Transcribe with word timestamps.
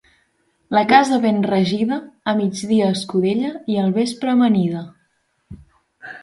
La 0.75 0.81
casa 0.91 1.19
ben 1.25 1.35
regida, 1.51 1.99
a 2.31 2.35
migdia 2.39 2.87
escudella 2.95 3.53
i 3.75 3.79
al 3.83 3.93
vespre 3.99 4.33
amanida. 4.35 4.83